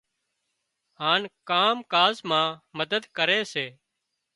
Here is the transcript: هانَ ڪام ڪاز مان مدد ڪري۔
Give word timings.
هانَ 0.99 1.21
ڪام 1.49 1.75
ڪاز 1.93 2.15
مان 2.29 2.49
مدد 2.77 3.03
ڪري۔ 3.17 3.39